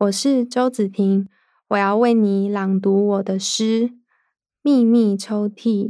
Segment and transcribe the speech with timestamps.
[0.00, 1.28] 我是周子婷，
[1.68, 3.88] 我要为你朗读我的诗
[4.62, 5.88] 《秘密抽屉》。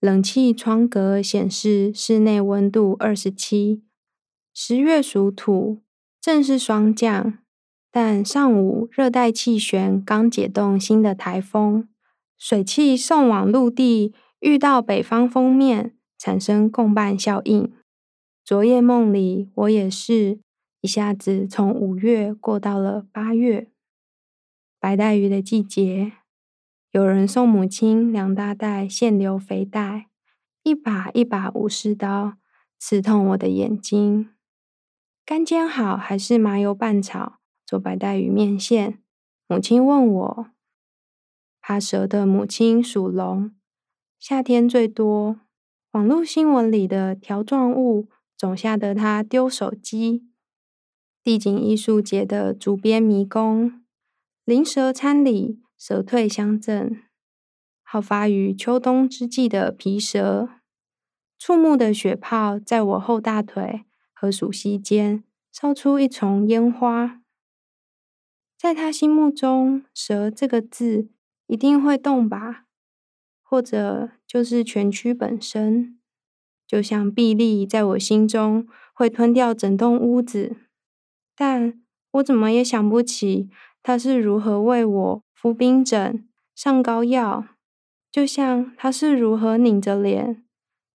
[0.00, 3.82] 冷气窗格显示室内温度二十七。
[4.54, 5.82] 十月属土，
[6.18, 7.40] 正是霜降，
[7.90, 11.86] 但上午热带气旋刚解冻新的台风，
[12.38, 17.70] 水汽送往陆地，遇到北方锋面，产生共伴效应。
[18.42, 20.40] 昨夜梦里，我也是。
[20.82, 23.70] 一下子从五月过到了八月，
[24.80, 26.14] 白带鱼的季节。
[26.90, 30.08] 有人送母亲两大袋现流肥带，
[30.64, 32.34] 一把一把武士刀，
[32.80, 34.30] 刺痛我的眼睛。
[35.24, 39.00] 干煎好还是麻油拌炒做白带鱼面线？
[39.46, 40.46] 母亲问我。
[41.60, 43.54] 怕蛇的母亲属龙，
[44.18, 45.38] 夏天最多。
[45.92, 50.31] 网络新闻里的条状物总吓得他丢手机。
[51.24, 53.84] 地景艺术节的竹编迷宫，
[54.44, 57.00] 灵蛇参礼，蛇退乡镇，
[57.84, 60.48] 好发于秋冬之际的皮蛇，
[61.38, 67.20] 触目的血泡在我后大腿和鼠蹊间烧出一丛烟花。
[68.58, 71.08] 在他心目中，蛇这个字
[71.46, 72.64] 一定会动吧？
[73.40, 76.00] 或者就是蜷曲本身，
[76.66, 80.56] 就像臂力在我心中会吞掉整栋屋子。
[81.36, 81.80] 但
[82.12, 83.48] 我怎么也想不起
[83.82, 87.46] 他是如何为我敷冰枕、上膏药，
[88.10, 90.44] 就像他是如何拧着脸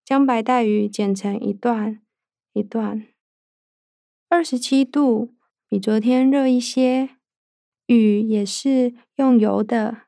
[0.05, 1.99] 将白带鱼剪成一段
[2.53, 3.05] 一段。
[4.29, 5.33] 二十七度，
[5.67, 7.09] 比昨天热一些。
[7.87, 10.03] 雨也是用游的，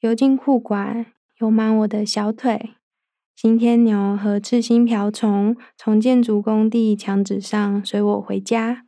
[0.00, 1.04] 游进裤管，
[1.40, 2.70] 游满我的小腿。
[3.36, 8.86] 新天牛和赤心瓢虫从建筑工地墙纸上随我回家。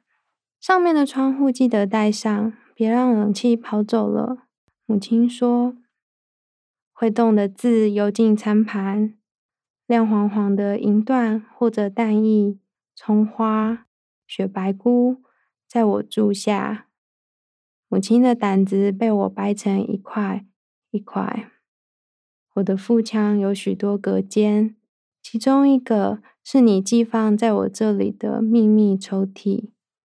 [0.61, 4.47] 上面的窗户记得带上，别让冷气跑走了。
[4.85, 5.75] 母亲说
[6.93, 9.17] ：“会动的字游进餐盘，
[9.87, 12.59] 亮黄黄的银段或者蛋液、
[12.95, 13.87] 葱花、
[14.27, 15.23] 雪白菇，
[15.67, 16.89] 在我箸下。
[17.89, 20.45] 母亲的胆子被我掰成一块
[20.91, 21.51] 一块。
[22.57, 24.77] 我的腹腔有许多隔间，
[25.23, 29.71] 其中一个是你寄放在我这里的秘密抽屉。”